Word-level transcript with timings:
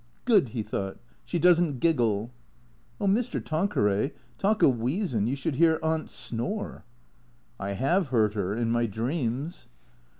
("Good," 0.25 0.49
he 0.49 0.63
thought; 0.63 0.97
"she 1.25 1.37
does 1.37 1.61
n't 1.61 1.79
giggle.")" 1.79 2.31
Oh, 2.99 3.05
Mr. 3.05 3.39
Tanqueray, 3.39 4.13
talk 4.39 4.63
of 4.63 4.71
w'eezin', 4.77 5.27
you 5.27 5.35
should 5.35 5.57
hear 5.57 5.77
Aunt 5.83 6.09
snore."" 6.09 6.83
I 7.59 7.73
have 7.73 8.07
heard 8.07 8.33
her. 8.33 8.55
In 8.55 8.71
my 8.71 8.87
dreams." 8.87 9.67